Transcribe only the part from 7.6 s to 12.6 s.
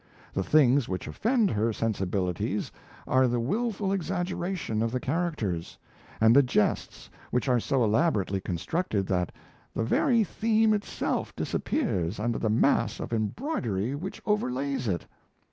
elaborately constructed that "the very theme itself disappears under the